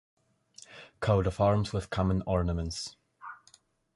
Coat 0.99 1.27
of 1.27 1.39
arms 1.39 1.73
with 1.73 1.91
common 1.91 2.23
ornaments 2.25 2.95